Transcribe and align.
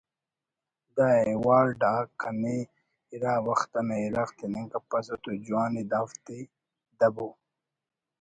دا 0.95 1.07
ایوارڈ 1.27 1.79
آک 1.95 2.09
کنے 2.21 2.57
اِرا 3.13 3.33
وخت 3.47 3.71
انا 3.79 3.95
اِرغ 4.03 4.29
تننگ 4.37 4.67
کپسہ 4.73 5.15
تو 5.23 5.29
جوان 5.45 5.73
ءِ 5.81 5.89
دافتے 5.91 6.37
دبو 6.99 7.29